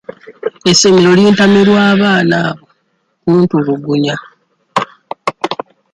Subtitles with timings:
[0.69, 2.53] Essomero lintamye lwa baana abo
[3.21, 4.15] kuntulugunya.